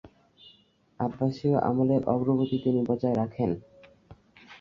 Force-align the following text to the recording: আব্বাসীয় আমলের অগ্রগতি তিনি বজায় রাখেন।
আব্বাসীয় 0.99 1.57
আমলের 1.69 2.01
অগ্রগতি 2.05 2.57
তিনি 2.63 2.81
বজায় 2.89 3.15
রাখেন। 3.15 3.51